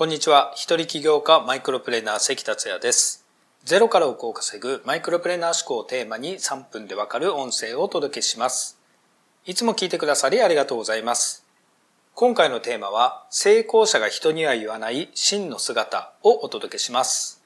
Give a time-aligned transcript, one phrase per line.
[0.00, 0.50] こんにちは。
[0.54, 3.26] 一人起業家マイクロプレーナー関達也です。
[3.64, 8.78] ゼロから億を稼ぐマイクロプレーナー思考をテーマに3分でわかる音声をお届けします。
[9.44, 11.44] いつも聞いてくださりありがとうございます。
[12.14, 17.42] 今回のテーマは、成功者が人には言わない真の姿をお届けします。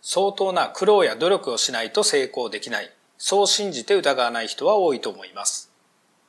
[0.00, 2.92] 相当な苦労や努力をしないと成功できない。
[3.18, 5.72] そう信じて疑わない人は多いと思います。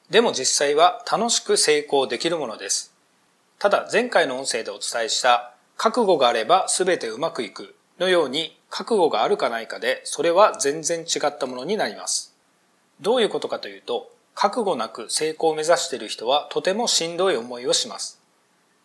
[0.10, 2.91] でも実際は楽しく成功できるものです。
[3.62, 12.36] ただ前回の音声でお伝えした覚悟があれば全てうまくいくのように覚悟があるかないかでそれは全然違ったものになります。
[13.02, 18.20] どういうことかというと覚悟なく成功を目指している人はとてもしんどい思いをします。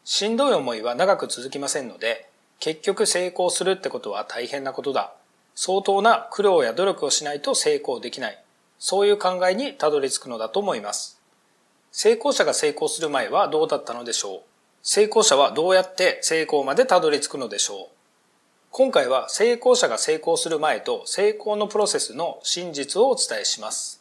[0.05, 2.29] しんどい思いは長く続きませんので
[2.61, 5.15] 結局成功するってことは大変なことだ。
[5.55, 8.45] 相当な苦労や努力をしないと成功できない。
[8.79, 11.19] そういう考えにたどり着くのだと思います。
[11.93, 14.56] 成功者が成功する前はどうだったのでしょう
[14.89, 17.87] 成功者はどうやって成功までたどり着くのでしょう？
[18.71, 24.01] 今回は成功者が成功する前と成功のプロセスの真実をお伝えします。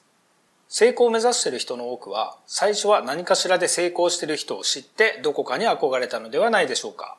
[0.70, 7.18] 成功を目指している人の多くは最初は何かしらで成功している人を知ってどこかに憧れたのではないでしょうか？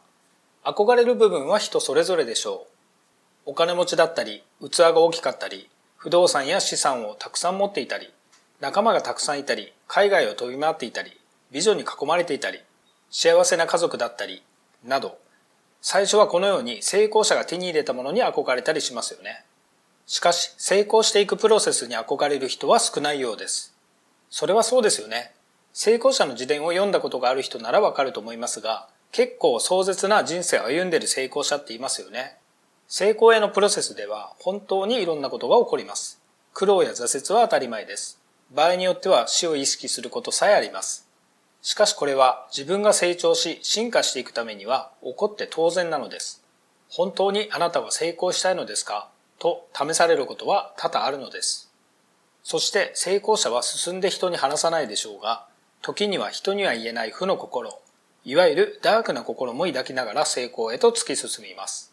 [0.63, 2.69] 憧れる部分は人それぞれでしょ
[3.47, 3.51] う。
[3.51, 8.13] お金持ちだったり、器が大きかったり、不動産や資産をたくさん持っていたり、
[8.61, 11.11] 仲間がたくさんいたり、海外を飛び回っていたり、
[11.51, 12.61] 美女に囲まれていたり、
[13.11, 14.43] 幸せな家族だったり、
[14.85, 15.19] など、
[15.81, 19.45] 最初はこのように成功者が手に入れたものに憧れたりしますよね。
[20.07, 23.75] しかし、成功していくプロセスに憧れる人は少ないようです。
[24.31, 25.33] それはそうですよね。
[25.73, 32.37] 成功者の自伝を読んだことがある人ならわかると思いますが、結構壮絶な人生を歩んでいる成功者っていますよね。
[32.89, 36.21] 成功へのプロセスでは本当にいろんなことが起こります。
[36.55, 38.19] 苦労や挫折は当たり前です。
[38.51, 41.06] 場合によっては死を意識することさえあります。
[41.67, 46.45] しかしこれは自分が成長し進化していくためには起こって当然なのです。
[46.89, 49.11] 本当にあなたは成功したいのですか？
[49.41, 51.69] と試されることは多々あるのです。
[52.45, 55.45] そして成功者は進んで人に話さないでしょうが、
[55.83, 57.77] 時には人には言えない負の心、
[58.25, 61.93] いわゆるダークな心も抱きながら成功へと突き進みます。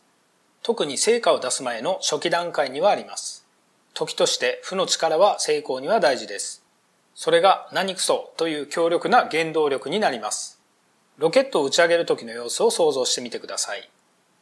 [0.62, 3.48] 特に成果を出す前の初期段階にはあります。
[3.96, 6.63] 時として負の力は成功には大事です。
[7.16, 10.60] それが何くそという強力な原動力になります。
[11.18, 13.90] ロケットを打ち上げる時の様子を想像してみてください。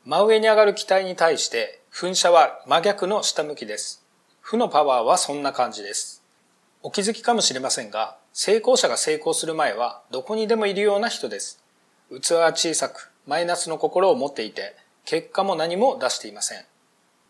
[0.06, 4.06] 真上に上がる機体に対して噴射は真逆の下向きです。
[4.40, 6.24] 負のパワーはそんな感じです。
[6.82, 11.64] お気づきかもしれませんが、成功者が成功する前はどこにでもいるような人です。
[12.22, 16.66] 器は小さくマイナスの心を持っていて、結果も何も出していません。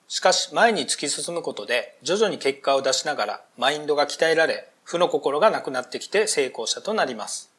[0.07, 7.49] しかし前に突き進むことで徐々に結果を出しながらマインドが鍛えられ負の心がなくなってきて成功者となります。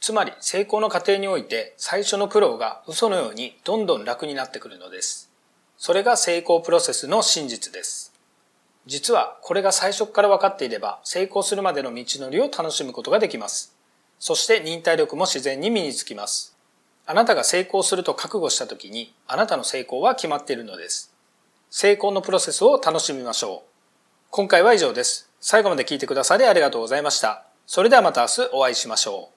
[0.00, 5.30] つまり成功の過程において最初の苦労が嘘のようにどんどん楽になってくるのです。
[5.78, 8.12] それが成功プロセスの真実です。
[8.86, 13.74] 実はこれが最初から分かっていれば成功するまでの道のりを楽しむことができます。
[14.18, 16.54] そして忍耐力も自然に身につきます。
[17.06, 21.12] あなたが成功すると覚悟した時にあなたの成功は決まっているのです。
[21.70, 23.68] 成功のプロセスを楽しみましょう。
[24.30, 25.30] 今回は以上です。
[25.46, 27.44] 最後まで聞いてくださりありがとうございました。
[27.66, 29.33] それではまた明日お会いしましょう。